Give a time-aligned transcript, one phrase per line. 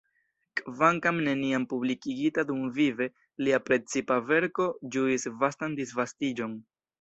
[0.59, 3.07] Kvankam neniam publikigita dumvive,
[3.45, 6.59] lia precipa verko ĝuis vastan disvastiĝon.